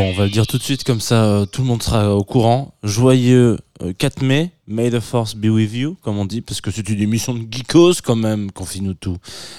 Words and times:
Bon, 0.00 0.08
on 0.08 0.12
va 0.14 0.24
le 0.24 0.30
dire 0.30 0.46
tout 0.46 0.56
de 0.56 0.62
suite, 0.62 0.82
comme 0.82 1.02
ça 1.02 1.24
euh, 1.24 1.44
tout 1.44 1.60
le 1.60 1.66
monde 1.66 1.82
sera 1.82 2.16
au 2.16 2.24
courant. 2.24 2.72
Joyeux 2.82 3.58
euh, 3.82 3.92
4 3.92 4.22
mai, 4.22 4.50
May 4.66 4.90
the 4.90 4.98
Force 4.98 5.34
be 5.34 5.48
with 5.48 5.74
you, 5.74 5.98
comme 6.00 6.16
on 6.16 6.24
dit, 6.24 6.40
parce 6.40 6.62
que 6.62 6.70
c'est 6.70 6.88
une 6.88 7.02
émission 7.02 7.34
de 7.34 7.40
geekos 7.40 8.00
quand 8.02 8.16
même, 8.16 8.50
confie-nous 8.50 8.94
tout. 8.94 9.18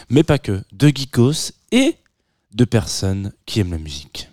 Mais 0.09 0.23
pas 0.23 0.39
que, 0.39 0.63
de 0.71 0.87
geekos 0.87 1.51
et 1.71 1.93
de 2.55 2.65
personnes 2.65 3.33
qui 3.45 3.59
aiment 3.59 3.69
la 3.69 3.77
musique. 3.77 4.30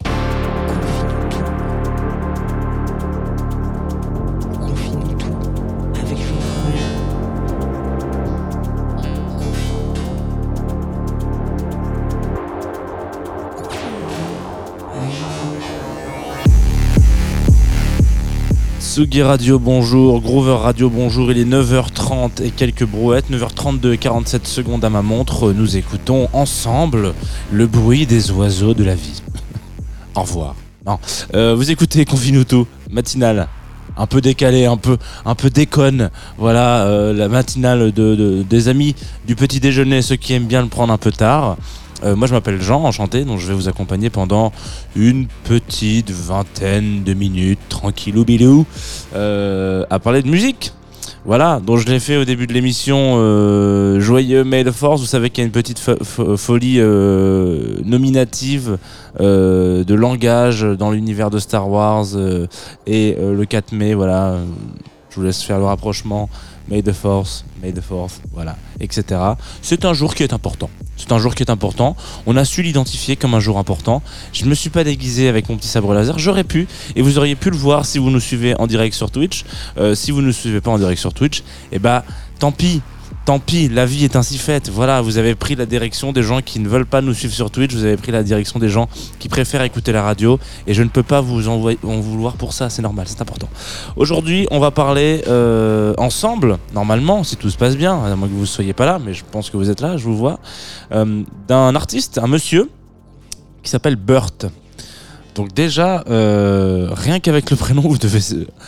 Sugi 18.99 19.23
Radio, 19.23 19.61
bonjour. 19.61 20.21
Groover 20.21 20.57
Radio, 20.61 20.91
bonjour. 20.91 21.31
Il 21.31 21.39
est 21.39 21.45
9h30 21.45 22.43
et 22.43 22.51
quelques 22.51 22.85
brouettes. 22.85 23.31
9h32 23.31 23.93
et 23.93 23.97
47 23.97 24.45
secondes 24.45 24.85
à 24.85 24.91
ma 24.91 25.03
montre. 25.03 25.53
Nous 25.53 25.77
écoutons 25.77 26.29
ensemble 26.33 27.15
le 27.53 27.69
bruit 27.69 28.07
des 28.07 28.33
oiseaux 28.33 28.75
de 28.75 28.83
la 28.83 28.97
vie. 28.97 29.23
Au 30.17 30.23
revoir. 30.23 30.57
Non. 30.85 30.99
Euh, 31.37 31.55
vous 31.55 31.71
écoutez 31.71 32.05
Confine 32.07 32.45
tout, 32.45 32.67
matinale. 32.91 33.47
Un 33.97 34.09
peu 34.09 34.21
décalé, 34.21 34.67
un 34.67 34.77
peu, 34.77 34.97
un 35.25 35.37
peu 35.37 35.49
déconne. 35.49 36.11
Voilà, 36.37 36.83
euh, 36.87 37.13
la 37.13 37.29
matinale 37.29 37.93
de, 37.93 38.17
de- 38.17 38.43
des 38.43 38.67
amis 38.67 38.97
du 39.29 39.37
petit 39.37 39.61
déjeuner, 39.61 40.03
ceux 40.03 40.17
qui 40.17 40.33
aiment 40.33 40.47
bien 40.49 40.63
le 40.63 40.69
prendre 40.69 40.93
un 40.93 40.99
peu 40.99 41.13
tard. 41.13 41.57
Euh, 42.05 42.15
moi, 42.15 42.29
je 42.29 42.33
m'appelle 42.35 42.61
Jean, 42.61 42.85
enchanté, 42.85 43.25
donc 43.25 43.39
je 43.41 43.47
vais 43.49 43.55
vous 43.55 43.69
accompagner 43.69 44.09
pendant 44.11 44.53
une 44.95 45.27
petite 45.45 46.11
vingtaine 46.11 47.03
de 47.03 47.13
minutes, 47.15 47.59
tranquillou 47.69 48.25
bilou, 48.25 48.67
euh, 49.17 49.85
à 49.91 49.99
parler 49.99 50.23
de 50.23 50.29
musique. 50.29 50.73
Voilà, 51.25 51.61
donc 51.61 51.79
je 51.79 51.87
l'ai 51.89 51.99
fait 52.01 52.17
au 52.17 52.25
début 52.25 52.47
de 52.47 52.53
l'émission 52.55 53.15
euh, 53.17 54.01
Joyeux 54.01 54.45
the 54.45 54.71
Force. 54.71 55.01
Vous 55.01 55.07
savez 55.07 55.29
qu'il 55.29 55.43
y 55.43 55.45
a 55.45 55.47
une 55.47 55.53
petite 55.53 55.79
fo- 55.81 55.99
fo- 56.03 56.37
folie 56.37 56.77
euh, 56.79 57.79
nominative 57.85 58.79
de 59.19 59.95
langage 59.95 60.63
dans 60.63 60.91
l'univers 60.93 61.29
de 61.31 61.39
Star 61.41 61.69
Wars. 61.69 62.07
et 62.87 63.17
le 63.21 63.45
4 63.45 63.73
mai, 63.73 63.95
voilà, 63.95 64.37
je 65.11 65.17
vous 65.17 65.23
laisse 65.23 65.43
faire 65.43 65.59
le 65.59 65.65
rapprochement. 65.65 66.31
May 66.69 66.83
the 66.83 66.93
Force, 66.93 67.45
May 67.63 67.73
the 67.73 67.81
Force, 67.81 68.21
voilà, 68.33 68.57
etc. 68.81 69.21
C'est 69.63 69.85
un 69.85 69.95
jour 69.95 70.15
qui 70.15 70.23
est 70.23 70.33
important. 70.33 70.69
C'est 70.97 71.13
un 71.13 71.19
jour 71.19 71.35
qui 71.35 71.43
est 71.43 71.51
important. 71.51 71.97
On 72.27 72.37
a 72.37 72.45
su 72.45 72.63
l'identifier 72.63 73.17
comme 73.17 73.35
un 73.35 73.41
jour 73.41 73.59
important. 73.59 74.03
Je 74.33 74.45
me 74.45 74.55
suis 74.55 74.69
pas 74.69 74.85
déguisé 74.85 75.29
avec 75.29 75.49
mon 75.49 75.57
petit 75.57 75.69
sabre 75.69 75.95
laser. 75.95 76.19
J'aurais 76.19 76.45
pu, 76.45 76.67
et 76.97 77.03
vous 77.03 77.19
auriez 77.19 77.37
pu 77.37 77.51
le 77.51 77.57
voir 77.57 77.87
si 77.87 77.99
vous 77.99 78.11
nous 78.11 78.21
suivez 78.21 78.55
en 78.61 78.67
direct 78.67 78.95
sur 78.95 79.11
Twitch. 79.11 79.45
Euh, 79.79 79.95
si 79.95 80.11
vous 80.11 80.21
ne 80.21 80.27
nous 80.27 80.33
suivez 80.33 80.61
pas 80.61 80.71
en 80.71 80.79
direct 80.79 81.01
sur 81.01 81.15
Twitch, 81.15 81.43
eh 81.73 81.79
ben, 81.79 82.03
tant 82.39 82.53
pis. 82.53 82.83
Tant 83.29 83.41
pis, 83.41 83.69
la 83.69 83.85
vie 83.85 84.05
est 84.05 84.17
ainsi 84.17 84.39
faite. 84.39 84.71
Voilà, 84.71 85.03
vous 85.03 85.19
avez 85.19 85.35
pris 85.35 85.55
la 85.55 85.67
direction 85.67 86.13
des 86.13 86.23
gens 86.23 86.41
qui 86.41 86.61
ne 86.61 86.67
veulent 86.67 86.87
pas 86.87 87.03
nous 87.03 87.13
suivre 87.13 87.35
sur 87.35 87.51
Twitch. 87.51 87.75
Vous 87.75 87.85
avez 87.85 87.99
pris 87.99 88.11
la 88.11 88.23
direction 88.23 88.59
des 88.59 88.71
gens 88.71 88.89
qui 89.19 89.29
préfèrent 89.29 89.61
écouter 89.61 89.93
la 89.93 90.03
radio. 90.03 90.39
Et 90.67 90.73
je 90.73 90.83
ne 90.83 90.89
peux 90.89 91.03
pas 91.03 91.21
vous 91.21 91.47
en 91.47 91.59
vouloir 91.59 92.39
pour 92.39 92.55
ça. 92.55 92.71
C'est 92.71 92.81
normal, 92.81 93.05
c'est 93.07 93.21
important. 93.21 93.51
Aujourd'hui, 93.97 94.47
on 94.51 94.59
va 94.61 94.71
parler 94.71 95.25
euh, 95.29 95.93
ensemble, 95.99 96.57
normalement, 96.73 97.23
si 97.23 97.37
tout 97.37 97.51
se 97.51 97.59
passe 97.59 97.77
bien, 97.77 98.03
à 98.03 98.17
moins 98.17 98.29
que 98.29 98.33
vous 98.33 98.41
ne 98.41 98.47
soyez 98.47 98.73
pas 98.73 98.87
là, 98.87 98.99
mais 98.99 99.13
je 99.13 99.25
pense 99.31 99.51
que 99.51 99.59
vous 99.59 99.69
êtes 99.69 99.83
là, 99.83 99.99
je 99.99 100.05
vous 100.05 100.17
vois, 100.17 100.41
euh, 100.93 101.23
d'un 101.47 101.75
artiste, 101.75 102.17
un 102.17 102.29
monsieur, 102.29 102.71
qui 103.63 103.69
s'appelle 103.69 103.97
Burt. 103.97 104.47
Donc 105.39 105.55
déjà, 105.55 106.03
euh, 106.09 106.89
rien 106.91 107.21
qu'avec 107.21 107.49
le 107.53 107.57
prénom, 107.57 107.83
vous 107.83 107.97
devez 107.97 108.19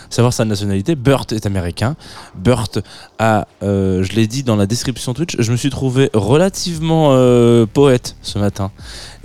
savoir 0.08 0.32
sa 0.32 0.44
nationalité. 0.44 0.94
Burt 0.94 1.32
est 1.32 1.44
américain. 1.44 1.96
Burt 2.36 2.78
a, 3.18 3.48
euh, 3.64 4.04
je 4.04 4.12
l'ai 4.12 4.28
dit 4.28 4.44
dans 4.44 4.54
la 4.54 4.68
description 4.68 5.12
Twitch, 5.12 5.34
je 5.36 5.50
me 5.50 5.56
suis 5.56 5.70
trouvé 5.70 6.10
relativement 6.14 7.08
euh, 7.10 7.66
poète 7.66 8.14
ce 8.22 8.38
matin. 8.38 8.70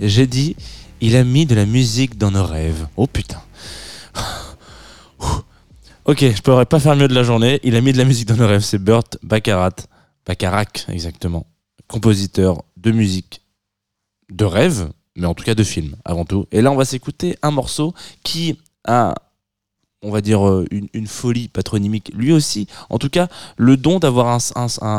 J'ai 0.00 0.26
dit, 0.26 0.56
il 1.00 1.14
a 1.14 1.22
mis 1.22 1.46
de 1.46 1.54
la 1.54 1.66
musique 1.66 2.18
dans 2.18 2.32
nos 2.32 2.42
rêves. 2.42 2.88
Oh 2.96 3.06
putain. 3.06 3.40
Ok, 6.04 6.20
je 6.20 6.42
pourrais 6.42 6.66
pas 6.66 6.80
faire 6.80 6.96
mieux 6.96 7.08
de 7.08 7.14
la 7.14 7.22
journée. 7.22 7.60
Il 7.62 7.76
a 7.76 7.80
mis 7.80 7.92
de 7.92 7.98
la 7.98 8.04
musique 8.04 8.26
dans 8.26 8.36
nos 8.36 8.46
rêves. 8.48 8.62
C'est 8.62 8.78
Burt 8.78 9.18
Baccarat. 9.22 9.76
Bacharach, 10.26 10.88
exactement. 10.88 11.46
Compositeur 11.86 12.64
de 12.76 12.90
musique 12.90 13.42
de 14.30 14.44
rêve, 14.44 14.88
mais 15.16 15.26
en 15.26 15.34
tout 15.34 15.44
cas 15.44 15.54
de 15.54 15.64
film, 15.64 15.96
avant 16.04 16.24
tout. 16.24 16.46
Et 16.52 16.60
là, 16.60 16.70
on 16.70 16.76
va 16.76 16.84
s'écouter 16.84 17.36
un 17.42 17.50
morceau 17.50 17.94
qui 18.22 18.58
a, 18.86 19.14
on 20.02 20.10
va 20.10 20.20
dire, 20.20 20.46
euh, 20.46 20.64
une, 20.70 21.06
folie 21.06 21.48
patronymique, 21.48 22.12
lui 22.14 22.32
aussi. 22.32 22.68
En 22.90 22.98
tout 22.98 23.08
cas, 23.08 23.28
le 23.56 23.76
don 23.76 23.98
d'avoir 23.98 24.38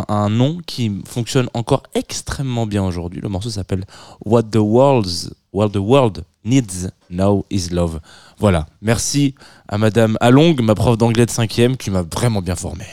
un, 0.10 0.30
nom 0.30 0.58
qui 0.66 1.02
fonctionne 1.06 1.50
encore 1.54 1.84
extrêmement 1.94 2.66
bien 2.66 2.84
aujourd'hui. 2.84 3.22
Le 3.22 3.30
morceau 3.30 3.50
s'appelle 3.50 3.86
What 4.26 4.44
the 4.44 4.58
World's, 4.58 5.32
What 5.54 5.70
the 5.70 5.78
World 5.78 6.24
Needs 6.44 6.90
Now 7.10 7.46
Is 7.50 7.70
Love. 7.72 8.00
Voilà. 8.40 8.66
Merci 8.82 9.36
à 9.68 9.78
Madame 9.78 10.18
Along, 10.20 10.56
ma 10.62 10.76
prof 10.76 10.98
d'anglais 10.98 11.26
de 11.26 11.32
5 11.32 11.78
qui 11.78 11.92
m'a 11.92 12.02
vraiment 12.02 12.42
bien 12.42 12.56
formé. 12.56 12.86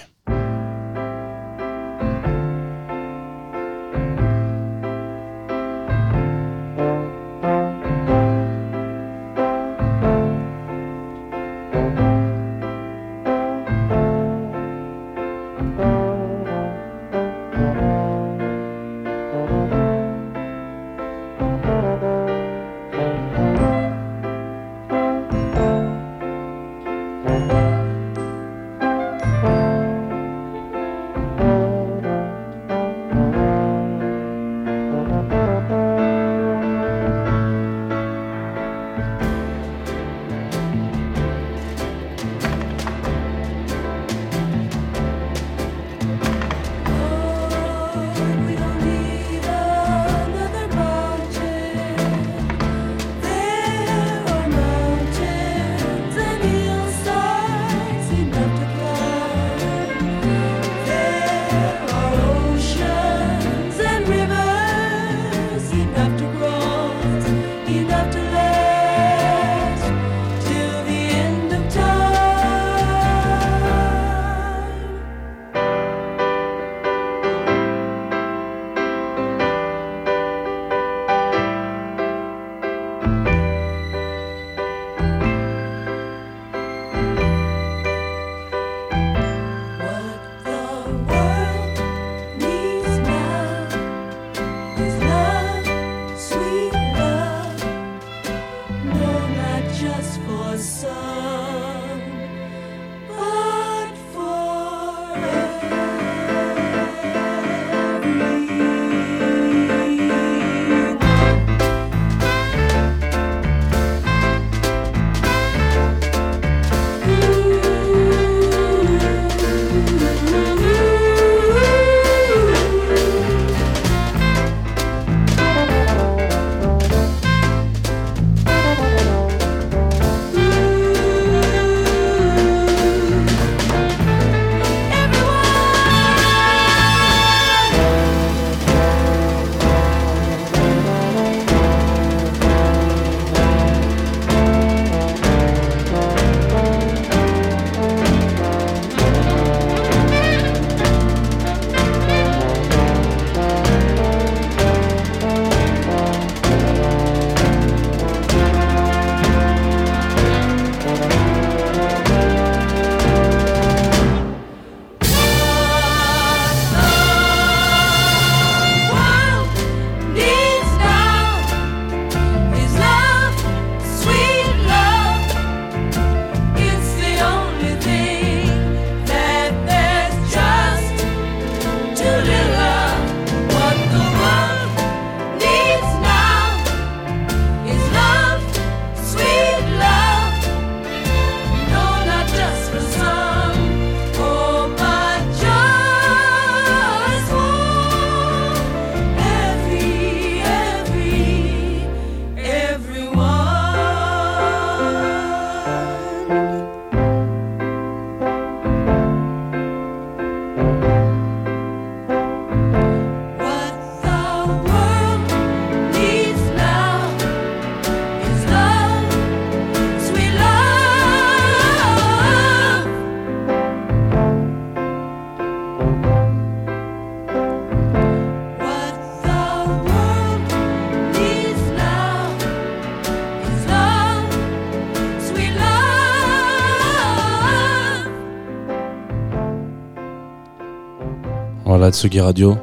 Radio. 242.03 242.59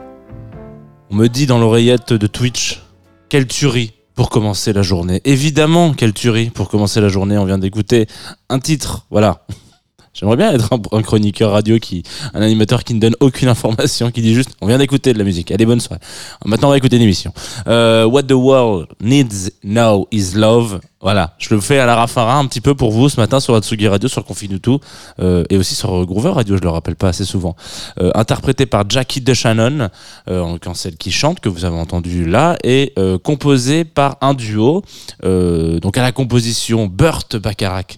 On 1.10 1.16
me 1.16 1.28
dit 1.28 1.46
dans 1.46 1.58
l'oreillette 1.58 2.12
de 2.12 2.28
Twitch, 2.28 2.82
quelle 3.30 3.48
tuerie 3.48 3.94
pour 4.14 4.30
commencer 4.30 4.74
la 4.74 4.82
journée. 4.82 5.22
Évidemment, 5.24 5.94
quelle 5.94 6.14
tuerie 6.14 6.50
pour 6.50 6.68
commencer 6.68 7.00
la 7.00 7.08
journée. 7.08 7.38
On 7.38 7.46
vient 7.46 7.58
d'écouter 7.58 8.08
un 8.50 8.60
titre, 8.60 9.06
voilà. 9.10 9.46
J'aimerais 10.14 10.36
bien 10.36 10.52
être 10.52 10.74
un, 10.74 10.82
un 10.98 11.02
chroniqueur 11.02 11.52
radio 11.52 11.80
qui, 11.80 12.04
un 12.34 12.42
animateur 12.42 12.84
qui 12.84 12.94
ne 12.94 13.00
donne 13.00 13.16
aucune 13.22 13.48
information, 13.48 14.12
qui 14.12 14.22
dit 14.22 14.34
juste, 14.36 14.52
on 14.60 14.68
vient 14.68 14.78
d'écouter 14.78 15.14
de 15.14 15.18
la 15.18 15.24
musique. 15.24 15.50
Allez, 15.52 15.66
bonne 15.66 15.80
soirée. 15.80 16.02
Maintenant, 16.46 16.68
on 16.68 16.72
va 16.72 16.78
écouter 16.78 16.98
une 16.98 17.02
émission. 17.04 17.34
Euh, 17.68 18.04
What 18.06 18.24
the 18.24 18.34
world 18.34 18.90
needs 19.00 19.52
now 19.64 20.08
is 20.12 20.34
love. 20.36 20.82
Voilà, 21.02 21.34
je 21.40 21.54
le 21.54 21.60
fais 21.62 21.80
à 21.80 21.88
la 21.88 21.96
Rafara 21.96 22.38
un 22.38 22.46
petit 22.46 22.62
peu 22.62 22.76
pour 22.76 22.92
vous 22.92 23.10
ce 23.10 23.20
matin 23.20 23.40
sur 23.40 23.56
Atsugi 23.56 23.88
Radio, 23.88 24.08
sur 24.08 24.24
Confine 24.24 24.60
tout, 24.60 24.80
euh, 25.20 25.44
et 25.50 25.58
aussi 25.58 25.74
sur 25.74 26.06
Groover 26.06 26.30
Radio, 26.30 26.58
je 26.58 26.62
le 26.62 26.70
rappelle 26.70 26.96
pas 26.96 27.08
assez 27.10 27.26
souvent. 27.26 27.56
Euh, 28.00 28.12
interprété 28.14 28.68
par 28.68 28.88
Jackie 28.88 29.20
DeShannon, 29.20 29.90
euh, 30.30 30.42
en 30.42 30.54
l'occurrence 30.54 30.82
celle 30.82 30.98
qui 30.98 31.12
chante, 31.12 31.40
que 31.40 31.50
vous 31.50 31.66
avez 31.66 31.76
entendu 31.76 32.26
là, 32.26 32.56
et 32.64 32.94
euh, 33.00 33.18
composé 33.18 33.84
par 33.84 34.18
un 34.22 34.36
duo, 34.36 34.84
euh, 35.26 35.80
donc 35.80 35.98
à 35.98 36.04
la 36.04 36.12
composition 36.12 36.86
Burt 36.86 37.36
Bacharach, 37.36 37.98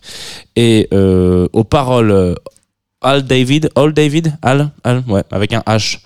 et 0.56 0.88
euh, 0.94 1.50
aux 1.52 1.66
paroles 1.66 2.12
euh, 2.12 2.36
Al 3.02 3.24
David, 3.24 3.70
Al 3.76 3.92
David, 3.94 4.38
Al, 4.42 4.72
Al, 4.86 5.04
ouais, 5.10 5.24
avec 5.30 5.52
un 5.52 5.62
H, 5.68 6.00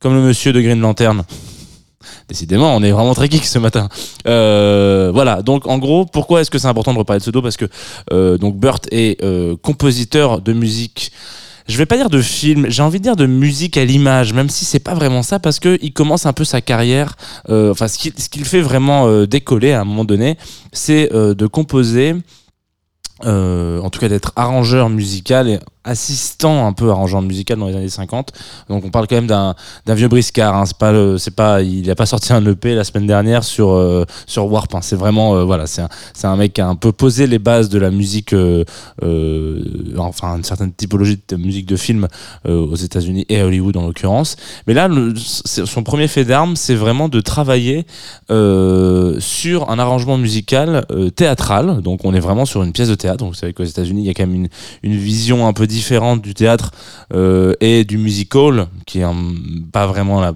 comme 0.00 0.14
le 0.14 0.22
monsieur 0.22 0.52
de 0.52 0.60
Green 0.60 0.80
Lantern. 0.80 1.22
Décidément, 2.28 2.74
on 2.74 2.82
est 2.82 2.92
vraiment 2.92 3.14
très 3.14 3.28
geek 3.28 3.44
ce 3.44 3.58
matin. 3.58 3.88
Euh, 4.26 5.10
voilà, 5.12 5.42
donc 5.42 5.66
en 5.66 5.78
gros, 5.78 6.06
pourquoi 6.06 6.40
est-ce 6.40 6.50
que 6.50 6.58
c'est 6.58 6.68
important 6.68 6.94
de 6.94 6.98
reparler 6.98 7.18
de 7.18 7.24
ce 7.24 7.30
dos? 7.30 7.42
Parce 7.42 7.56
que 7.56 7.66
euh, 8.12 8.38
donc 8.38 8.56
Burt 8.56 8.86
est 8.90 9.22
euh, 9.22 9.56
compositeur 9.56 10.40
de 10.40 10.52
musique. 10.52 11.12
Je 11.68 11.76
vais 11.76 11.86
pas 11.86 11.96
dire 11.96 12.08
de 12.08 12.22
film, 12.22 12.66
j'ai 12.68 12.82
envie 12.82 12.98
de 12.98 13.04
dire 13.04 13.16
de 13.16 13.26
musique 13.26 13.76
à 13.76 13.84
l'image, 13.84 14.32
même 14.32 14.48
si 14.48 14.64
c'est 14.64 14.80
pas 14.80 14.94
vraiment 14.94 15.22
ça, 15.22 15.38
parce 15.38 15.60
que 15.60 15.78
il 15.82 15.92
commence 15.92 16.24
un 16.26 16.32
peu 16.32 16.44
sa 16.44 16.60
carrière. 16.60 17.16
enfin, 17.48 17.86
ce 17.86 17.98
qui, 17.98 18.12
ce 18.16 18.28
qui 18.28 18.40
le 18.40 18.44
fait 18.44 18.60
vraiment 18.60 19.24
décoller 19.24 19.72
à 19.72 19.82
un 19.82 19.84
moment 19.84 20.04
donné, 20.04 20.36
c'est 20.72 21.10
de 21.12 21.46
composer. 21.46 22.16
en 23.24 23.90
tout 23.90 24.00
cas 24.00 24.08
d'être 24.08 24.32
arrangeur 24.34 24.88
musical 24.88 25.48
et 25.48 25.60
assistant 25.84 26.66
un 26.66 26.72
peu 26.72 26.90
arrangeur 26.90 27.22
musical 27.22 27.58
dans 27.58 27.66
les 27.68 27.74
années 27.76 27.88
50 27.88 28.32
donc 28.68 28.84
on 28.84 28.90
parle 28.90 29.06
quand 29.06 29.16
même 29.16 29.26
d'un 29.26 29.54
vieux 29.94 30.08
briscard 30.08 30.54
hein. 30.54 30.66
c'est 30.66 30.76
pas 30.76 30.92
c'est 31.18 31.34
pas 31.34 31.62
il 31.62 31.90
a 31.90 31.94
pas 31.94 32.04
sorti 32.06 32.32
un 32.34 32.44
EP 32.44 32.74
la 32.74 32.84
semaine 32.84 33.06
dernière 33.06 33.42
sur 33.44 33.70
euh, 33.70 34.04
sur 34.26 34.50
Warp 34.52 34.74
hein. 34.74 34.80
c'est 34.82 34.96
vraiment 34.96 35.36
euh, 35.36 35.44
voilà 35.44 35.66
c'est 35.66 35.82
c'est 36.12 36.26
un 36.26 36.36
mec 36.36 36.52
qui 36.52 36.60
a 36.60 36.68
un 36.68 36.74
peu 36.74 36.92
posé 36.92 37.26
les 37.26 37.38
bases 37.38 37.70
de 37.70 37.78
la 37.78 37.90
musique 37.90 38.34
euh, 38.34 38.64
enfin 39.98 40.36
une 40.36 40.44
certaine 40.44 40.72
typologie 40.72 41.18
de 41.28 41.36
musique 41.36 41.66
de 41.66 41.76
film 41.76 42.08
aux 42.46 42.76
États-Unis 42.76 43.24
et 43.28 43.40
à 43.40 43.46
Hollywood 43.46 43.76
en 43.76 43.86
l'occurrence 43.86 44.36
mais 44.66 44.74
là 44.74 44.86
le- 44.88 45.14
son 45.16 45.82
premier 45.82 46.08
fait 46.08 46.24
d'armes 46.24 46.56
c'est 46.56 46.74
vraiment 46.74 47.08
de 47.08 47.20
travailler 47.20 47.86
sur 48.28 49.70
un 49.70 49.78
arrangement 49.78 50.18
musical 50.18 50.84
théâtral 51.16 51.80
donc 51.82 52.04
on 52.04 52.14
est 52.14 52.20
vraiment 52.20 52.44
sur 52.44 52.62
une 52.62 52.72
pièce 52.72 52.88
de 52.88 52.94
théâtre 52.94 53.18
donc 53.18 53.30
vous 53.30 53.38
savez 53.38 53.52
qu'aux 53.52 53.64
États-Unis 53.64 54.02
il 54.02 54.06
y 54.06 54.10
a 54.10 54.14
quand 54.14 54.26
même 54.26 54.34
une, 54.34 54.48
une 54.82 54.96
vision 54.96 55.46
un 55.46 55.52
peu 55.52 55.66
différente 55.70 56.20
du 56.22 56.34
théâtre 56.34 56.70
euh, 57.14 57.54
et 57.60 57.84
du 57.84 57.96
musical 57.98 58.66
qui 58.86 59.00
est 59.00 59.04
un- 59.04 59.34
pas 59.72 59.86
vraiment 59.86 60.20
la, 60.20 60.34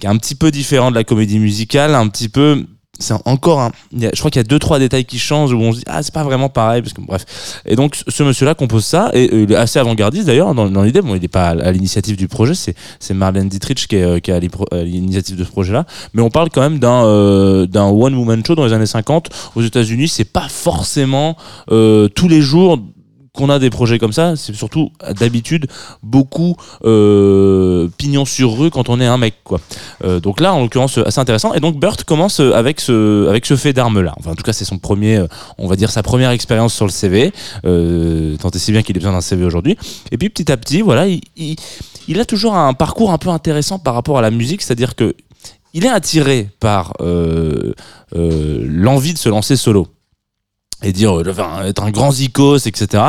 qui 0.00 0.06
est 0.06 0.08
un 0.08 0.16
petit 0.16 0.34
peu 0.34 0.50
différent 0.50 0.90
de 0.90 0.96
la 0.96 1.04
comédie 1.04 1.38
musicale 1.38 1.94
un 1.94 2.08
petit 2.08 2.28
peu 2.28 2.64
c'est 2.98 3.14
encore 3.24 3.72
je 3.92 4.10
crois 4.18 4.30
qu'il 4.30 4.38
y 4.38 4.44
a 4.44 4.44
deux 4.44 4.60
trois 4.60 4.78
détails 4.78 5.04
qui 5.04 5.18
changent 5.18 5.52
où 5.52 5.58
on 5.60 5.72
se 5.72 5.78
dit 5.78 5.84
ah 5.88 6.02
c'est 6.04 6.14
pas 6.14 6.22
vraiment 6.22 6.48
pareil 6.48 6.82
parce 6.82 6.92
que 6.92 7.00
bref. 7.00 7.24
Et 7.66 7.74
donc 7.74 7.96
ce- 8.06 8.22
monsieur 8.22 8.46
là 8.46 8.54
compose 8.54 8.84
ça 8.84 9.10
et 9.12 9.28
euh, 9.32 9.42
il 9.42 9.50
est 9.52 9.56
assez 9.56 9.80
avant-gardiste 9.80 10.26
d'ailleurs 10.26 10.54
dans, 10.54 10.82
l'idée. 10.84 11.00
Bon 11.02 11.16
il 11.16 11.20
n'est 11.22 11.26
pas 11.26 11.48
à, 11.48 11.72
l'initiative 11.72 12.16
du 12.16 12.28
projet 12.28 12.54
c'est 12.54 12.76
c'est 13.00 13.14
Marlène 13.14 13.48
Dietrich 13.48 13.88
qui 13.88 13.96
est, 13.96 14.02
euh, 14.04 14.20
qui 14.20 14.30
est 14.30 14.34
à 14.34 14.40
l'initiative 14.84 15.36
de 15.36 15.42
ce 15.42 15.50
projet 15.50 15.72
là 15.72 15.84
mais 16.14 16.22
on 16.22 16.30
parle 16.30 16.50
quand 16.50 16.60
même 16.60 16.78
d'un 16.78 17.64
d'un 17.66 17.86
one 17.88 18.14
woman 18.14 18.44
show 18.46 18.54
dans 18.54 18.66
les 18.66 18.72
années 18.72 18.86
50 18.86 19.30
aux 19.56 19.62
États-Unis 19.62 20.06
c'est 20.06 20.30
pas 20.30 20.46
forcément 20.48 21.36
tous 21.68 22.28
les 22.28 22.40
jours 22.40 22.78
qu'on 23.34 23.48
a 23.48 23.58
des 23.58 23.70
projets 23.70 23.98
comme 23.98 24.12
ça, 24.12 24.36
c'est 24.36 24.54
surtout 24.54 24.90
d'habitude 25.18 25.66
beaucoup 26.02 26.56
euh, 26.84 27.88
pignon 27.96 28.26
sur 28.26 28.58
rue 28.58 28.70
quand 28.70 28.90
on 28.90 29.00
est 29.00 29.06
un 29.06 29.16
mec 29.16 29.36
quoi. 29.42 29.58
Euh, 30.04 30.20
donc 30.20 30.38
là 30.40 30.52
en 30.52 30.60
l'occurrence 30.60 30.98
assez 30.98 31.18
intéressant. 31.18 31.54
Et 31.54 31.60
donc 31.60 31.78
Burt 31.78 32.04
commence 32.04 32.40
euh, 32.40 32.52
avec 32.52 32.80
ce 32.80 33.28
avec 33.28 33.46
ce 33.46 33.56
fait 33.56 33.72
d'arme 33.72 34.02
là. 34.02 34.14
Enfin 34.18 34.32
en 34.32 34.34
tout 34.34 34.42
cas 34.42 34.52
c'est 34.52 34.66
son 34.66 34.78
premier 34.78 35.16
euh, 35.16 35.26
on 35.56 35.66
va 35.66 35.76
dire 35.76 35.90
sa 35.90 36.02
première 36.02 36.30
expérience 36.30 36.74
sur 36.74 36.84
le 36.84 36.90
CV 36.90 37.32
euh, 37.64 38.36
tant 38.36 38.50
et 38.50 38.58
si 38.58 38.70
bien 38.70 38.82
qu'il 38.82 38.96
ait 38.96 39.00
besoin 39.00 39.12
d'un 39.12 39.22
CV 39.22 39.44
aujourd'hui. 39.44 39.78
Et 40.10 40.18
puis 40.18 40.28
petit 40.28 40.52
à 40.52 40.58
petit 40.58 40.82
voilà 40.82 41.06
il, 41.06 41.22
il, 41.36 41.56
il 42.08 42.20
a 42.20 42.26
toujours 42.26 42.54
un 42.54 42.74
parcours 42.74 43.12
un 43.12 43.18
peu 43.18 43.30
intéressant 43.30 43.78
par 43.78 43.94
rapport 43.94 44.18
à 44.18 44.22
la 44.22 44.30
musique, 44.30 44.60
c'est-à-dire 44.60 44.94
que 44.94 45.14
il 45.74 45.86
est 45.86 45.90
attiré 45.90 46.48
par 46.60 46.92
euh, 47.00 47.72
euh, 48.14 48.64
l'envie 48.68 49.14
de 49.14 49.18
se 49.18 49.28
lancer 49.28 49.56
solo 49.56 49.88
et 50.82 50.92
dire 50.92 51.18
euh, 51.18 51.24
enfin, 51.30 51.64
être 51.64 51.82
un 51.82 51.90
grand 51.90 52.10
zikos 52.10 52.58
etc 52.66 53.02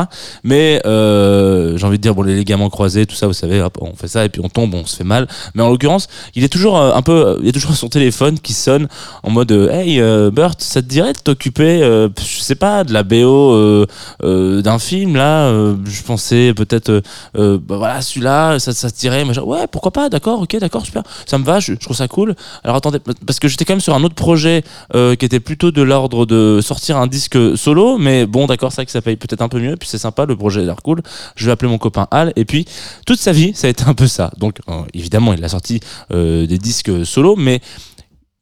mais 0.44 0.82
euh, 0.86 1.78
j'ai 1.78 1.86
envie 1.86 1.98
de 1.98 2.02
dire 2.02 2.16
bon 2.16 2.24
les 2.24 2.36
ligaments 2.36 2.70
croisés 2.70 3.06
tout 3.06 3.16
ça 3.16 3.28
vous 3.28 3.34
savez 3.34 3.66
on 3.82 3.96
fait 3.96 4.08
ça 4.08 4.26
et 4.26 4.30
puis 4.30 4.42
on 4.44 4.50
tombe 4.50 4.74
on 4.74 4.86
se 4.86 4.96
fait 4.96 5.04
mal. 5.04 5.28
Mais 5.56 5.64
en 5.64 5.70
l'occurrence 5.70 6.08
il 6.36 6.44
est 6.44 6.50
toujours 6.50 6.78
euh, 6.78 6.94
un 6.94 7.02
peu 7.02 7.38
il 7.42 7.46
y 7.46 7.50
a 7.50 7.52
toujours 7.52 7.76
son 7.76 7.90
téléphone 7.90 8.40
qui 8.40 8.54
sonne 8.54 8.88
en 9.24 9.30
mode 9.30 9.52
euh, 9.52 9.70
hey 9.72 10.00
euh, 10.02 10.32
Burt 10.32 10.62
ça 10.62 10.82
te 10.82 10.88
dirait 10.88 11.14
de 11.14 11.20
t'occuper 11.20 11.82
euh, 11.82 12.10
je 12.20 12.42
sais 12.42 12.56
pas 12.56 12.84
de 12.84 12.94
la 12.94 13.04
BO 13.04 13.54
euh, 13.54 13.86
euh, 14.24 14.62
d'un 14.62 14.80
film 14.80 15.16
là 15.16 15.48
euh, 15.48 15.76
je 15.86 16.02
pensais 16.04 16.54
peut-être 16.54 16.90
euh, 16.90 17.02
euh, 17.38 17.58
bah 17.62 17.78
voilà 17.78 18.02
celui-là 18.02 18.60
ça, 18.60 18.74
ça 18.74 18.90
te 18.92 18.98
dirait 19.00 19.26
machin. 19.26 19.42
ouais 19.42 19.68
pourquoi 19.72 19.92
pas 19.92 20.10
d'accord 20.10 20.42
ok 20.42 20.58
d'accord 20.60 20.86
super 20.86 21.04
ça 21.26 21.38
me 21.38 21.44
va 21.44 21.60
je, 21.60 21.74
je 21.74 21.80
trouve 21.80 21.96
ça 21.96 22.08
cool. 22.08 22.36
Alors 22.64 22.78
attendez 22.78 23.00
parce 23.26 23.40
que 23.40 23.48
j'étais 23.48 23.66
quand 23.66 23.74
même 23.74 23.82
sur 23.82 23.94
un 23.96 24.04
autre 24.04 24.16
projet 24.16 24.64
euh, 24.96 25.16
qui 25.16 25.26
était 25.26 25.40
plutôt 25.40 25.72
de 25.72 25.82
l'ordre 25.82 26.26
de 26.26 26.60
sortir 26.62 26.98
un 26.98 27.08
disque 27.08 27.38
solo, 27.64 27.98
mais 27.98 28.26
bon, 28.26 28.46
d'accord, 28.46 28.72
c'est 28.72 28.78
vrai 28.78 28.86
que 28.86 28.92
ça 28.92 29.02
paye 29.02 29.16
peut-être 29.16 29.42
un 29.42 29.50
peu 29.50 29.60
mieux, 29.60 29.76
puis 29.78 29.88
c'est 29.88 29.98
sympa, 29.98 30.26
le 30.26 30.36
projet 30.36 30.62
a 30.62 30.64
l'air 30.64 30.82
cool. 30.84 31.02
Je 31.36 31.46
vais 31.46 31.52
appeler 31.52 31.72
mon 31.72 31.78
copain 31.78 32.08
Al, 32.12 32.34
et 32.36 32.46
puis 32.46 32.66
toute 33.06 33.20
sa 33.20 33.32
vie, 33.32 33.54
ça 33.56 33.68
a 33.68 33.70
été 33.70 33.86
un 33.86 33.94
peu 33.94 34.08
ça. 34.08 34.32
Donc, 34.38 34.60
euh, 34.70 34.82
évidemment, 34.94 35.34
il 35.34 35.44
a 35.44 35.50
sorti 35.50 35.80
euh, 36.12 36.46
des 36.46 36.58
disques 36.58 37.06
solo, 37.06 37.36
mais 37.36 37.62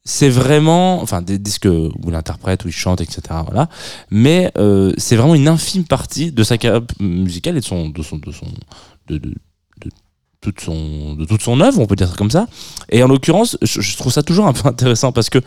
c'est 0.04 0.28
vraiment, 0.28 1.00
enfin, 1.00 1.22
des 1.22 1.38
disques 1.38 1.68
où 1.68 2.08
il 2.08 2.14
interprète, 2.14 2.64
où 2.64 2.68
il 2.68 2.74
chante, 2.74 3.00
etc. 3.00 3.20
Voilà. 3.46 3.68
Mais 4.10 4.50
euh, 4.58 4.92
c'est 4.98 5.14
vraiment 5.14 5.36
une 5.36 5.48
infime 5.48 5.84
partie 5.84 6.32
de 6.32 6.42
sa 6.42 6.58
carrière 6.58 6.82
musicale 6.98 7.56
et 7.56 7.60
de 7.60 7.64
son, 7.64 7.88
de 7.88 8.02
son, 8.02 8.16
de 8.18 9.18
de, 9.18 9.20
toute 10.40 10.60
son, 10.60 11.14
de 11.14 11.24
toute 11.24 11.42
son 11.42 11.60
œuvre, 11.60 11.78
on 11.78 11.86
peut 11.86 11.94
dire 11.94 12.08
ça 12.08 12.16
comme 12.16 12.30
ça. 12.32 12.48
Et 12.88 13.02
en 13.04 13.08
l'occurrence, 13.08 13.56
je 13.62 13.96
trouve 13.96 14.12
ça 14.12 14.24
toujours 14.24 14.46
un 14.46 14.52
peu 14.52 14.68
intéressant 14.68 15.12
parce 15.12 15.30
que 15.30 15.38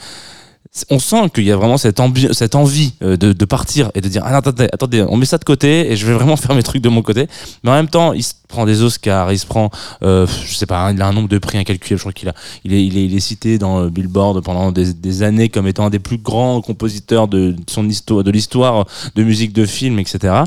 on 0.90 1.00
sent 1.00 1.30
qu'il 1.34 1.46
y 1.46 1.52
a 1.52 1.56
vraiment 1.56 1.78
cette, 1.78 2.02
cette 2.34 2.56
envie 2.56 2.94
euh, 3.02 3.16
de, 3.16 3.46
partir 3.46 3.92
et 3.96 4.02
de 4.02 4.10
dire 4.10 4.24
ah, 4.26 4.36
attendez, 4.36 4.68
attendez, 4.74 5.06
on 5.08 5.16
met 5.16 5.26
ça 5.26 5.38
de 5.38 5.44
côté 5.44 5.92
et 5.92 5.96
je 5.96 6.06
vais 6.06 6.14
vraiment 6.14 6.36
faire 6.36 6.54
mes 6.56 6.64
trucs 6.64 6.82
de 6.82 6.90
mon 6.90 7.02
côté. 7.02 7.28
Mais 7.64 7.72
en 7.72 7.74
même 7.74 7.88
temps, 7.88 8.14
il 8.14 8.24
se 8.24 8.34
prend 8.48 8.66
des 8.66 8.82
Oscars, 8.82 9.32
il 9.32 9.40
se 9.40 9.46
prend, 9.46 9.70
euh, 10.04 10.28
je 10.46 10.54
sais 10.54 10.66
pas, 10.66 10.92
il 10.92 11.02
a 11.02 11.08
un 11.08 11.14
nombre 11.14 11.30
de 11.30 11.38
prix 11.38 11.58
incalculable. 11.58 11.98
Je 11.98 12.04
crois 12.04 12.14
qu'il 12.14 12.30
a, 12.30 12.34
il 12.64 12.74
est, 12.74 12.86
il 12.86 13.16
est, 13.16 13.20
cité 13.20 13.58
dans 13.58 13.84
euh, 13.84 13.90
Billboard 13.90 14.44
pendant 14.44 14.72
des, 14.72 15.24
années 15.24 15.50
comme 15.50 15.68
étant 15.68 15.86
un 15.86 15.90
des 15.90 16.00
plus 16.00 16.18
grands 16.18 16.62
compositeurs 16.62 17.28
de, 17.28 17.56
de 17.56 18.32
l'histoire 18.32 18.86
de 19.16 19.24
musique 19.24 19.54
de 19.54 19.66
film, 19.66 20.00
etc. 20.00 20.44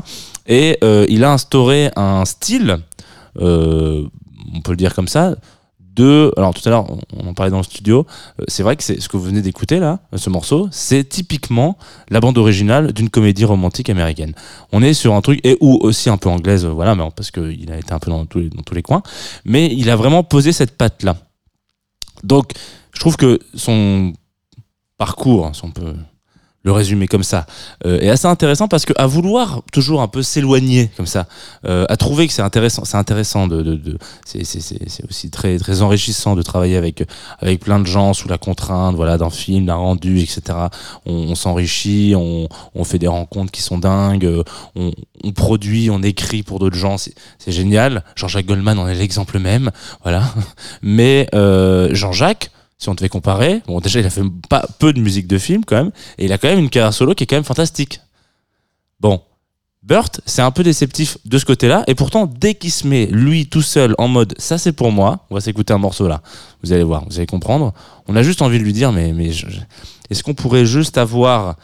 Et 0.47 0.77
il 1.09 1.23
a 1.23 1.31
instauré 1.31 1.91
un 1.95 2.25
style, 2.25 2.79
on 3.39 4.61
peut 4.63 4.71
le 4.71 4.77
dire 4.77 4.93
comme 4.93 5.07
ça, 5.07 5.35
Alors 6.37 6.53
tout 6.53 6.61
à 6.67 6.69
l'heure, 6.71 6.85
on- 6.89 7.27
en 7.29 7.33
parlait 7.33 7.51
dans 7.51 7.57
le 7.57 7.63
studio. 7.63 8.05
euh, 8.39 8.43
C'est 8.47 8.63
vrai 8.63 8.75
que 8.75 8.83
c'est 8.83 8.99
ce 9.01 9.07
que 9.09 9.17
vous 9.17 9.23
venez 9.23 9.41
d'écouter 9.41 9.79
là, 9.79 9.99
ce 10.15 10.29
morceau, 10.29 10.67
c'est 10.71 11.03
typiquement 11.07 11.77
la 12.09 12.19
bande 12.19 12.37
originale 12.37 12.93
d'une 12.93 13.09
comédie 13.09 13.45
romantique 13.45 13.89
américaine. 13.89 14.33
On 14.71 14.81
est 14.81 14.93
sur 14.93 15.13
un 15.13 15.21
truc 15.21 15.39
et 15.43 15.57
ou 15.61 15.77
aussi 15.81 16.09
un 16.09 16.17
peu 16.17 16.29
anglaise, 16.29 16.65
euh, 16.65 16.69
voilà, 16.69 16.95
parce 17.15 17.31
qu'il 17.31 17.71
a 17.71 17.77
été 17.77 17.93
un 17.93 17.99
peu 17.99 18.09
dans 18.11 18.25
tous 18.25 18.39
les, 18.39 18.49
dans 18.49 18.63
tous 18.63 18.75
les 18.75 18.81
coins. 18.81 19.03
Mais 19.45 19.67
il 19.73 19.89
a 19.89 19.95
vraiment 19.95 20.23
posé 20.23 20.51
cette 20.51 20.77
patte 20.77 21.03
là. 21.03 21.15
Donc, 22.23 22.51
je 22.93 22.99
trouve 22.99 23.15
que 23.17 23.39
son 23.55 24.13
parcours, 24.97 25.45
hein, 25.45 25.51
si 25.53 25.63
on 25.63 25.71
peut 25.71 25.93
le 26.63 26.71
résumer 26.71 27.07
comme 27.07 27.23
ça, 27.23 27.45
euh, 27.85 27.99
est 27.99 28.09
assez 28.09 28.27
intéressant 28.27 28.67
parce 28.67 28.85
que 28.85 28.93
à 28.97 29.07
vouloir 29.07 29.61
toujours 29.71 30.01
un 30.01 30.07
peu 30.07 30.21
s'éloigner 30.21 30.89
comme 30.97 31.05
ça, 31.05 31.25
euh, 31.65 31.85
à 31.87 31.95
trouver 31.97 32.27
que 32.27 32.33
c'est 32.33 32.41
intéressant, 32.41 32.83
c'est 32.85 32.97
intéressant 32.97 33.47
de, 33.47 33.61
de, 33.61 33.75
de 33.75 33.97
c'est, 34.25 34.41
aussi 35.09 35.29
très 35.29 35.57
très 35.57 35.81
enrichissant 35.81 36.35
de 36.35 36.41
travailler 36.41 36.75
avec 36.75 37.03
avec 37.39 37.61
plein 37.61 37.79
de 37.79 37.85
gens 37.85 38.13
sous 38.13 38.27
la 38.27 38.37
contrainte, 38.37 38.95
voilà, 38.95 39.17
d'un 39.17 39.29
film, 39.29 39.65
d'un 39.65 39.75
rendu, 39.75 40.19
etc. 40.19 40.57
On, 41.05 41.35
s'enrichit, 41.35 42.13
on, 42.15 42.47
on 42.75 42.83
fait 42.83 42.99
des 42.99 43.07
rencontres 43.07 43.51
qui 43.51 43.61
sont 43.61 43.77
dingues, 43.77 44.25
euh, 44.25 44.43
on, 44.75 44.91
on 45.23 45.31
produit, 45.31 45.89
on 45.89 46.01
écrit 46.03 46.43
pour 46.43 46.59
d'autres 46.59 46.75
gens, 46.75 46.97
c'est, 46.97 47.13
c'est 47.37 47.51
génial. 47.51 48.03
Jean-Jacques 48.15 48.45
Goldman 48.45 48.79
en 48.79 48.87
est 48.87 48.95
l'exemple 48.95 49.39
même, 49.39 49.71
voilà. 50.03 50.23
Mais 50.81 51.27
euh, 51.33 51.93
Jean-Jacques 51.93 52.51
si 52.79 52.89
on 52.89 52.95
devait 52.95 53.09
comparer, 53.09 53.61
bon 53.67 53.79
déjà 53.79 53.99
il 53.99 54.05
a 54.05 54.09
fait 54.09 54.23
pas 54.49 54.65
peu 54.79 54.93
de 54.93 54.99
musique 54.99 55.27
de 55.27 55.37
film 55.37 55.63
quand 55.65 55.75
même, 55.75 55.91
et 56.17 56.25
il 56.25 56.33
a 56.33 56.37
quand 56.37 56.47
même 56.47 56.59
une 56.59 56.69
carrière 56.69 56.93
solo 56.93 57.13
qui 57.13 57.25
est 57.25 57.27
quand 57.27 57.35
même 57.35 57.43
fantastique. 57.43 57.99
Bon, 58.99 59.21
Burt, 59.83 60.21
c'est 60.25 60.41
un 60.41 60.51
peu 60.51 60.63
déceptif 60.63 61.17
de 61.25 61.37
ce 61.37 61.45
côté-là, 61.45 61.83
et 61.87 61.95
pourtant, 61.95 62.25
dès 62.25 62.55
qu'il 62.55 62.71
se 62.71 62.87
met, 62.87 63.05
lui, 63.05 63.47
tout 63.47 63.61
seul, 63.61 63.95
en 63.97 64.07
mode 64.07 64.33
ça 64.37 64.57
c'est 64.57 64.73
pour 64.73 64.91
moi, 64.91 65.25
on 65.29 65.35
va 65.35 65.41
s'écouter 65.41 65.73
un 65.73 65.77
morceau 65.77 66.07
là, 66.07 66.21
vous 66.63 66.71
allez 66.71 66.83
voir, 66.83 67.03
vous 67.05 67.17
allez 67.17 67.27
comprendre, 67.27 67.73
on 68.07 68.15
a 68.15 68.23
juste 68.23 68.41
envie 68.41 68.57
de 68.57 68.63
lui 68.63 68.73
dire, 68.73 68.91
mais, 68.91 69.13
mais 69.13 69.29
est-ce 70.09 70.23
qu'on 70.23 70.33
pourrait 70.33 70.65
juste 70.65 70.97
avoir 70.97 71.55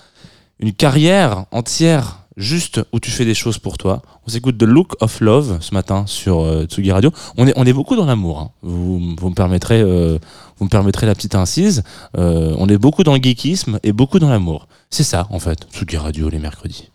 une 0.60 0.74
carrière 0.74 1.46
entière 1.52 2.25
juste 2.38 2.82
où 2.92 3.00
tu 3.00 3.12
fais 3.12 3.26
des 3.26 3.34
choses 3.34 3.58
pour 3.58 3.78
toi 3.78 4.02
On 4.28 4.30
s'écoute 4.30 4.58
The 4.58 4.64
Look 4.64 5.02
of 5.02 5.20
Love 5.22 5.58
ce 5.62 5.74
matin 5.74 6.06
sur 6.08 6.42
euh, 6.42 6.66
Tsugi 6.66 6.92
Radio. 6.92 7.12
On 7.38 7.48
est, 7.48 7.54
on 7.56 7.66
est 7.66 7.74
beaucoup 7.74 7.96
dans 7.96 8.06
l'amour, 8.06 8.40
hein. 8.40 8.52
vous, 8.62 9.16
vous, 9.18 9.30
me 9.30 9.36
permettrez, 9.36 9.82
euh, 9.82 10.18
vous 10.58 10.66
me 10.66 10.70
permettrez 10.70 11.06
la 11.06 11.16
petite 11.16 11.36
incise, 11.36 11.84
Euh, 12.18 12.56
on 12.58 12.68
est 12.70 12.78
beaucoup 12.78 13.04
dans 13.04 13.14
le 13.14 13.22
geekisme 13.22 13.80
et 13.84 13.92
beaucoup 13.92 14.20
dans 14.20 14.30
l'amour. 14.30 14.68
C'est 14.90 15.04
ça 15.04 15.28
en 15.30 15.40
fait, 15.40 15.68
Tsugi 15.72 15.98
Radio 15.98 16.30
les 16.30 16.40
mercredis. 16.40 16.90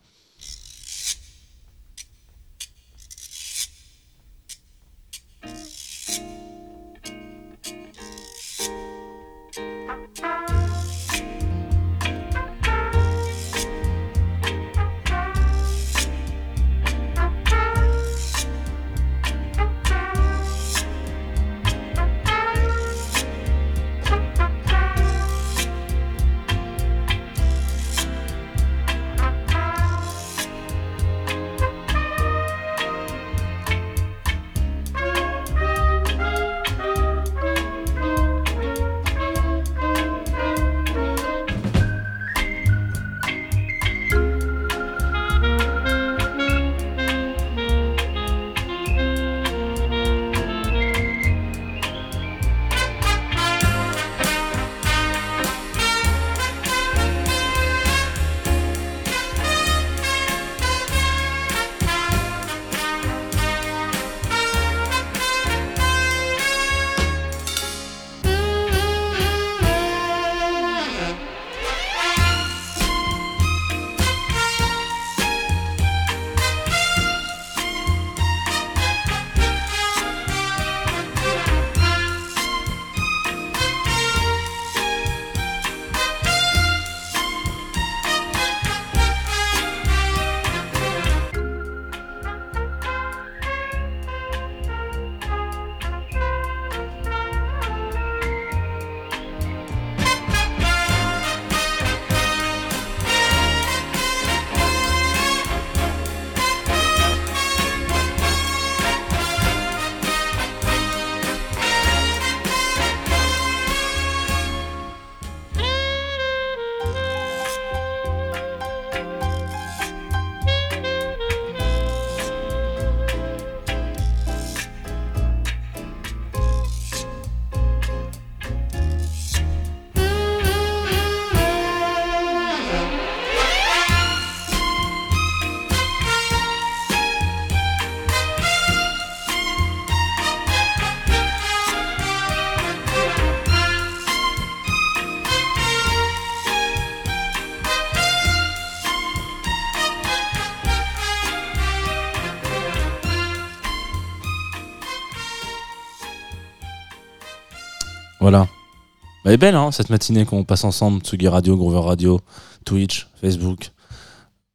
Elle 159.30 159.34
est 159.34 159.38
belle, 159.38 159.54
hein, 159.54 159.70
cette 159.70 159.90
matinée 159.90 160.24
qu'on 160.24 160.42
passe 160.42 160.64
ensemble. 160.64 161.02
Tsugi 161.02 161.28
Radio, 161.28 161.56
Groover 161.56 161.86
Radio, 161.86 162.20
Twitch, 162.64 163.06
Facebook, 163.20 163.70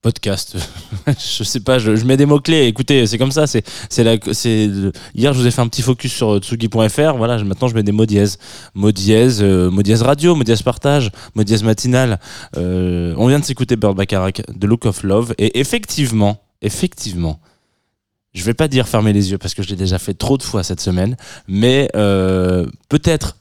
podcast. 0.01 0.57
je 1.07 1.43
sais 1.45 1.61
pas, 1.61 1.79
je, 1.79 1.91
mets 2.03 2.17
des 2.17 2.25
mots-clés. 2.25 2.65
Écoutez, 2.65 3.07
c'est 3.07 3.17
comme 3.17 3.31
ça. 3.31 3.47
C'est, 3.47 3.63
c'est 3.89 4.03
la, 4.03 4.17
c'est, 4.33 4.69
hier, 5.13 5.31
je 5.31 5.39
vous 5.39 5.47
ai 5.47 5.51
fait 5.51 5.61
un 5.61 5.69
petit 5.69 5.81
focus 5.81 6.11
sur 6.11 6.39
tsugi.fr. 6.39 7.15
Voilà, 7.15 7.41
maintenant, 7.45 7.69
je 7.69 7.73
mets 7.73 7.83
des 7.83 7.93
mots 7.93 8.05
dièses. 8.05 8.37
Mots 8.73 8.91
dièses, 8.91 9.41
euh, 9.41 9.71
mots 9.71 9.81
dièses 9.81 10.01
radio, 10.01 10.35
mots 10.35 10.43
dièses 10.43 10.61
partage, 10.61 11.09
mots 11.35 11.45
dièses 11.45 11.63
matinal. 11.63 12.19
Euh, 12.57 13.13
on 13.15 13.27
vient 13.27 13.39
de 13.39 13.45
s'écouter 13.45 13.77
Bird 13.77 13.95
Bacharach, 13.95 14.41
The 14.59 14.65
Look 14.65 14.85
of 14.87 15.03
Love. 15.03 15.33
Et 15.37 15.57
effectivement, 15.57 16.41
effectivement, 16.61 17.39
je 18.33 18.43
vais 18.43 18.53
pas 18.53 18.67
dire 18.67 18.89
fermer 18.89 19.13
les 19.13 19.31
yeux 19.31 19.37
parce 19.37 19.53
que 19.53 19.63
je 19.63 19.69
l'ai 19.69 19.77
déjà 19.77 19.99
fait 19.99 20.15
trop 20.15 20.37
de 20.37 20.43
fois 20.43 20.63
cette 20.63 20.81
semaine, 20.81 21.15
mais 21.47 21.87
euh, 21.95 22.65
peut-être 22.89 23.37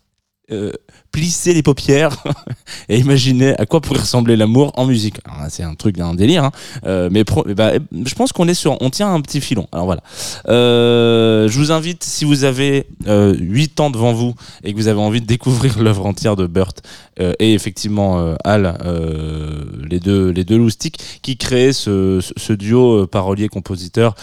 euh, 0.50 0.72
plisser 1.10 1.54
les 1.54 1.62
paupières 1.62 2.22
et 2.88 2.98
imaginer 2.98 3.56
à 3.58 3.66
quoi 3.66 3.80
pourrait 3.80 4.00
ressembler 4.00 4.36
l'amour 4.36 4.72
en 4.74 4.84
musique. 4.84 5.16
C'est 5.48 5.62
un 5.62 5.74
truc, 5.74 5.98
un 6.00 6.14
délire, 6.14 6.44
hein. 6.44 6.52
Euh, 6.84 7.08
mais 7.10 7.24
bah, 7.54 7.72
je 7.92 8.14
pense 8.14 8.32
qu'on 8.32 8.48
est 8.48 8.54
sur, 8.54 8.76
on 8.82 8.90
tient 8.90 9.12
un 9.14 9.20
petit 9.20 9.40
filon. 9.40 9.68
Alors 9.72 9.86
voilà. 9.86 10.02
Euh, 10.48 11.48
je 11.48 11.58
vous 11.58 11.72
invite, 11.72 12.04
si 12.04 12.24
vous 12.24 12.44
avez 12.44 12.86
euh, 13.06 13.34
8 13.38 13.80
ans 13.80 13.90
devant 13.90 14.12
vous 14.12 14.34
et 14.64 14.72
que 14.72 14.76
vous 14.76 14.88
avez 14.88 15.00
envie 15.00 15.20
de 15.20 15.26
découvrir 15.26 15.78
l'œuvre 15.82 16.04
entière 16.04 16.36
de 16.36 16.46
Burt 16.46 16.82
et 17.38 17.54
effectivement 17.54 18.34
Al, 18.42 18.76
les 19.88 20.00
deux, 20.00 20.30
les 20.30 20.44
deux 20.44 20.58
loustiques, 20.58 21.20
qui 21.22 21.36
créent 21.36 21.72
ce, 21.72 22.52
duo 22.52 23.06
parolier-compositeur 23.06 24.16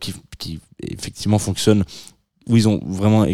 qui, 0.00 0.14
qui 0.38 0.58
effectivement 0.82 1.38
fonctionne 1.38 1.84
où 2.48 2.56
ils 2.56 2.66
ont 2.66 2.80
vraiment 2.86 3.26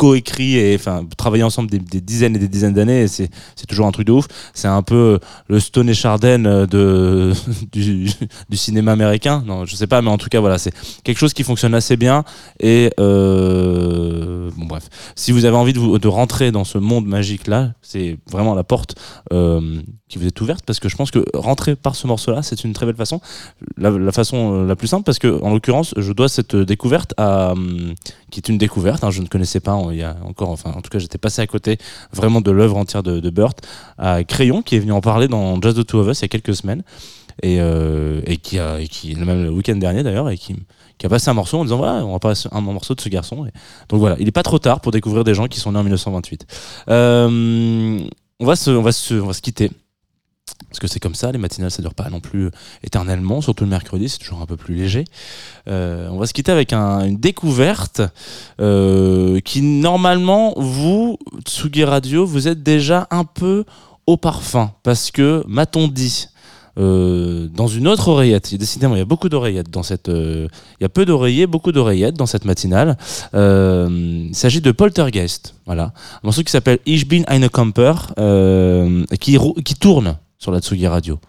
coécrit 0.00 0.56
et 0.56 0.74
enfin 0.76 1.04
travaillé 1.18 1.42
ensemble 1.42 1.68
des, 1.68 2.00
dizaines 2.00 2.34
et 2.34 2.38
des 2.38 2.48
dizaines 2.48 2.72
d'années 2.72 3.06
c'est 3.06 3.28
toujours 3.68 3.86
un 3.86 3.92
truc 3.92 4.06
de 4.06 4.12
ouf. 4.12 4.26
C'est 4.54 4.66
un 4.66 4.80
peu 4.80 5.18
le 5.48 5.60
Stone 5.60 5.90
et 5.90 5.94
Chardin 5.94 6.46
euh, 6.46 6.66
de 6.66 7.34
du, 7.72 8.08
cinéma 8.54 8.92
américain. 8.92 9.42
Non 9.44 9.66
je 9.66 9.76
sais 9.76 9.86
pas 9.86 10.00
mais 10.00 10.08
en 10.08 10.16
tout 10.16 10.30
cas 10.30 10.40
voilà 10.40 10.56
c'est 10.56 10.72
quelque 11.04 11.18
chose 11.18 11.34
qui 11.34 11.42
fonctionne 11.42 11.74
assez 11.74 11.98
bien. 11.98 12.24
Et 12.60 12.90
euh, 12.98 14.48
bon 14.56 14.64
bref. 14.64 14.88
Si 15.16 15.32
vous 15.32 15.44
avez 15.44 15.56
envie 15.58 15.74
de, 15.74 15.78
vous, 15.78 15.98
de 15.98 16.08
rentrer 16.08 16.50
dans 16.50 16.64
ce 16.64 16.78
monde 16.78 17.04
magique 17.06 17.46
là 17.46 17.74
c'est 17.82 18.16
vraiment 18.30 18.54
la 18.54 18.64
porte 18.64 18.94
euh, 19.34 19.82
qui 20.08 20.16
vous 20.16 20.26
est 20.26 20.40
ouverte 20.40 20.64
parce 20.64 20.80
que 20.80 20.88
je 20.88 20.96
pense 20.96 21.10
que 21.10 21.22
rentrer 21.34 21.76
par 21.76 21.94
ce 21.94 22.06
morceau 22.06 22.30
là 22.32 22.42
c'est 22.42 22.64
une 22.64 22.72
très 22.72 22.86
belle 22.86 22.96
façon. 22.96 23.20
La, 23.76 23.90
la 23.90 24.12
façon 24.12 24.62
euh, 24.62 24.66
la 24.66 24.76
plus 24.76 24.88
simple 24.88 25.04
parce 25.04 25.18
que 25.18 25.42
en 25.42 25.52
l'occurrence 25.52 25.92
je 25.98 26.14
dois 26.14 26.30
cette 26.30 26.56
découverte 26.56 27.12
à 27.18 27.52
hum, 27.52 27.94
qui 28.30 28.40
est 28.40 28.48
une 28.48 28.58
découverte 28.58 29.04
hein, 29.04 29.10
je 29.10 29.20
ne 29.22 29.26
connaissais 29.26 29.60
pas 29.60 29.78
il 29.90 29.96
y 29.98 30.02
a 30.02 30.16
encore 30.24 30.50
enfin 30.50 30.72
en 30.76 30.80
tout 30.80 30.90
cas 30.90 30.98
j'étais 30.98 31.18
passé 31.18 31.42
à 31.42 31.46
côté 31.46 31.78
vraiment 32.12 32.40
de 32.40 32.50
l'œuvre 32.50 32.76
entière 32.76 33.02
de, 33.02 33.20
de 33.20 33.30
Burt 33.30 33.54
à 33.98 34.24
Crayon 34.24 34.62
qui 34.62 34.76
est 34.76 34.78
venu 34.78 34.92
en 34.92 35.00
parler 35.00 35.28
dans 35.28 35.60
Just 35.60 35.76
the 35.76 35.86
Two 35.86 36.00
of 36.00 36.08
Us 36.08 36.20
il 36.20 36.22
y 36.22 36.24
a 36.26 36.28
quelques 36.28 36.54
semaines 36.54 36.82
et, 37.42 37.60
euh, 37.60 38.20
qui 38.42 38.58
a 38.58 38.78
même 39.16 39.44
le 39.44 39.50
week-end 39.50 39.76
dernier 39.76 40.02
d'ailleurs 40.02 40.30
et 40.30 40.36
qui 40.36 40.54
a 41.04 41.08
passé 41.08 41.30
un 41.30 41.34
morceau 41.34 41.58
en 41.58 41.64
disant 41.64 41.78
voilà 41.78 42.04
on 42.04 42.12
va 42.12 42.18
passer 42.18 42.48
un 42.52 42.60
morceau 42.60 42.94
de 42.94 43.00
ce 43.00 43.08
garçon 43.08 43.46
donc 43.88 44.00
voilà 44.00 44.16
il 44.18 44.28
est 44.28 44.32
pas 44.32 44.42
trop 44.42 44.58
tard 44.58 44.80
pour 44.80 44.92
découvrir 44.92 45.24
des 45.24 45.34
gens 45.34 45.46
qui 45.46 45.58
sont 45.60 45.72
nés 45.72 45.78
en 45.78 45.82
1928 45.82 46.46
Euh, 46.88 48.00
on 48.40 48.46
va 48.46 48.56
se 48.56 48.70
on 48.70 48.82
va 48.82 48.92
se 48.92 49.14
on 49.14 49.26
va 49.26 49.32
se 49.32 49.42
quitter 49.42 49.70
Parce 50.68 50.78
que 50.78 50.86
c'est 50.86 51.00
comme 51.00 51.14
ça, 51.14 51.32
les 51.32 51.38
matinales, 51.38 51.70
ça 51.70 51.82
dure 51.82 51.94
pas 51.94 52.08
non 52.10 52.20
plus 52.20 52.50
éternellement, 52.84 53.40
surtout 53.40 53.64
le 53.64 53.70
mercredi, 53.70 54.08
c'est 54.08 54.18
toujours 54.18 54.40
un 54.40 54.46
peu 54.46 54.56
plus 54.56 54.74
léger. 54.74 55.04
Euh, 55.68 56.08
on 56.10 56.18
va 56.18 56.26
se 56.26 56.32
quitter 56.32 56.52
avec 56.52 56.72
un- 56.72 57.04
une 57.04 57.16
découverte 57.18 58.02
euh, 58.60 59.40
qui, 59.40 59.62
normalement, 59.62 60.54
vous, 60.56 61.18
Tsugi 61.44 61.84
Radio, 61.84 62.24
vous 62.26 62.48
êtes 62.48 62.62
déjà 62.62 63.06
un 63.10 63.24
peu 63.24 63.64
au 64.06 64.16
parfum. 64.16 64.72
Parce 64.82 65.10
que, 65.10 65.44
m'a-t-on 65.48 65.88
dit, 65.88 66.28
euh, 66.78 67.48
dans 67.52 67.66
une 67.66 67.88
autre 67.88 68.08
oreillette, 68.08 68.54
décidément, 68.54 68.94
il 68.94 68.98
y 68.98 69.02
a 69.02 69.04
beaucoup 69.04 69.28
d'oreillettes 69.28 69.70
dans 69.70 69.82
cette. 69.82 70.08
euh, 70.08 70.46
il 70.78 70.84
y 70.84 70.86
a 70.86 70.88
peu 70.88 71.04
d'oreillers, 71.04 71.46
beaucoup 71.48 71.72
d'oreillettes 71.72 72.14
dans 72.16 72.26
cette 72.26 72.44
matinale. 72.44 72.96
Euh, 73.34 74.26
il 74.28 74.34
s'agit 74.34 74.60
de 74.60 74.70
Poltergeist. 74.72 75.54
Voilà. 75.66 75.86
Un 76.14 76.20
morceau 76.22 76.42
qui 76.42 76.50
s'appelle 76.52 76.78
Ich 76.86 77.06
bin 77.08 77.22
eine 77.26 77.48
Camper, 77.50 77.92
euh, 78.18 79.04
qui 79.20 79.74
tourne 79.78 80.16
sur 80.40 80.50
la 80.50 80.58
Tsugi 80.60 80.88
Radio. 80.88 81.20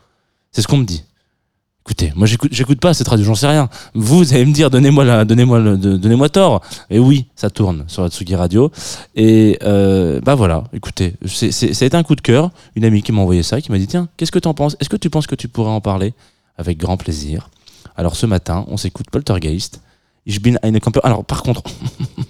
C'est 0.51 0.61
ce 0.63 0.67
qu'on 0.67 0.77
me 0.77 0.85
dit. 0.85 1.03
Écoutez, 1.85 2.13
moi 2.15 2.27
j'écoute, 2.27 2.51
j'écoute 2.53 2.79
pas 2.79 2.93
cette 2.93 3.07
radio, 3.07 3.25
j'en 3.25 3.35
sais 3.35 3.47
rien. 3.47 3.67
Vous, 3.95 4.19
vous 4.19 4.33
allez 4.33 4.45
me 4.45 4.53
dire, 4.53 4.69
donnez-moi 4.69 5.03
la, 5.03 5.25
donnez-moi 5.25 5.59
le- 5.59 5.77
donnez-moi 5.77 6.29
tort. 6.29 6.61
Et 6.91 6.99
oui, 6.99 7.25
ça 7.35 7.49
tourne 7.49 7.83
sur 7.87 8.03
la 8.03 8.09
Tsugi 8.09 8.35
Radio. 8.35 8.71
Et 9.15 9.57
euh, 9.63 10.21
bah 10.21 10.35
voilà, 10.35 10.63
écoutez, 10.73 11.15
c'est, 11.25 11.51
c'est, 11.51 11.73
ça 11.73 11.83
a 11.83 11.87
été 11.87 11.97
un 11.97 12.03
coup 12.03 12.15
de 12.15 12.21
cœur. 12.21 12.51
Une 12.75 12.85
amie 12.85 13.01
qui 13.01 13.11
m'a 13.11 13.21
envoyé 13.21 13.43
ça, 13.43 13.59
qui 13.61 13.71
m'a 13.71 13.79
dit 13.79 13.87
tiens, 13.87 14.07
qu'est-ce 14.15 14.31
que 14.31 14.39
tu 14.39 14.47
en 14.47 14.53
penses? 14.53 14.77
Est-ce 14.79 14.89
que 14.89 14.95
tu 14.95 15.09
penses 15.09 15.27
que 15.27 15.35
tu 15.35 15.47
pourrais 15.47 15.71
en 15.71 15.81
parler? 15.81 16.13
Avec 16.57 16.77
grand 16.77 16.97
plaisir. 16.97 17.49
Alors 17.97 18.15
ce 18.15 18.25
matin, 18.27 18.63
on 18.67 18.77
s'écoute 18.77 19.07
Poltergeist. 19.11 19.81
Ich 20.27 20.39
bin 20.39 20.55
eine. 20.61 20.79
Alors 21.03 21.25
par 21.25 21.41
contre, 21.41 21.63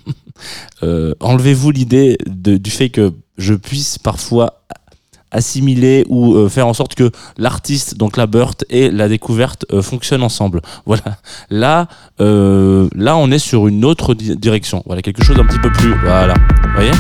euh, 0.84 1.14
enlevez-vous 1.20 1.72
l'idée 1.72 2.18
de- 2.26 2.56
du 2.58 2.72
fait 2.72 2.90
que 2.90 3.14
je 3.38 3.54
puisse 3.54 3.98
parfois 3.98 4.64
assimiler 5.32 6.06
ou 6.10 6.36
euh, 6.36 6.50
faire 6.50 6.68
en 6.68 6.74
sorte 6.74 6.96
que 6.96 7.10
l'artiste, 7.38 7.98
donc 7.98 8.18
la 8.18 8.28
Burt 8.28 8.64
et 8.70 8.92
la 8.92 9.08
découverte 9.08 9.66
euh, 9.72 9.82
fonctionnent 9.82 10.24
ensemble. 10.24 10.62
Voilà. 10.86 11.18
Là, 11.50 11.88
euh, 12.20 12.88
là, 12.96 13.16
on 13.18 13.32
est 13.32 13.40
sur 13.40 13.68
une 13.68 13.86
autre 13.86 14.14
di- 14.14 14.36
direction. 14.36 14.84
Voilà, 14.86 15.02
quelque 15.02 15.24
chose 15.24 15.38
d'un 15.38 15.46
petit 15.46 15.60
peu 15.60 15.72
plus. 15.72 15.94
Voilà. 16.04 16.34
Vous 16.64 16.74
voyez? 16.76 16.92